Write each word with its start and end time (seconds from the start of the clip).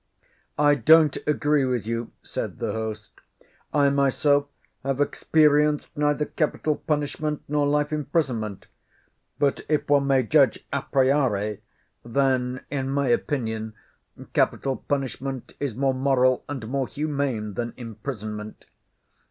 "I 0.57 0.73
don't 0.73 1.15
agree 1.27 1.63
with 1.63 1.85
you," 1.85 2.11
said 2.23 2.57
the 2.57 2.71
host. 2.71 3.11
"I 3.71 3.91
myself 3.91 4.47
have 4.83 4.99
experienced 4.99 5.95
neither 5.95 6.25
capital 6.25 6.77
punishment 6.77 7.43
nor 7.47 7.67
life 7.67 7.93
imprisonment, 7.93 8.65
but 9.37 9.61
if 9.69 9.87
one 9.87 10.07
may 10.07 10.23
judge 10.23 10.65
a 10.73 10.81
priori, 10.81 11.61
then 12.03 12.65
in 12.71 12.89
my 12.89 13.09
opinion 13.09 13.75
capital 14.33 14.77
punishment 14.77 15.53
is 15.59 15.75
more 15.75 15.93
moral 15.93 16.45
and 16.49 16.67
more 16.67 16.87
humane 16.87 17.53
than 17.53 17.75
imprisonment. 17.77 18.65